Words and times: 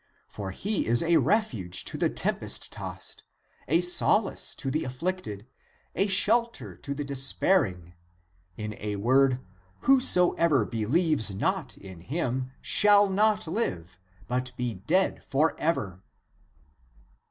For 0.27 0.49
he 0.49 0.87
is 0.87 1.03
a 1.03 1.17
refuge 1.17 1.85
to 1.85 1.95
the 1.95 2.09
tempest 2.09 2.71
tossed, 2.71 3.21
a 3.67 3.81
solace 3.81 4.55
to 4.55 4.71
the 4.71 4.83
afflicted, 4.83 5.45
a 5.93 6.07
shelter 6.07 6.75
to 6.77 6.95
the 6.95 7.03
despairing; 7.03 7.93
in 8.57 8.73
a 8.79 8.95
word: 8.95 9.41
whosoever 9.81 10.65
believes 10.65 11.35
not 11.35 11.77
in 11.77 11.99
him 12.01 12.49
shall 12.63 13.07
not 13.11 13.45
live, 13.47 13.99
but 14.27 14.57
be 14.57 14.73
dead 14.73 15.23
forever." 15.23 16.01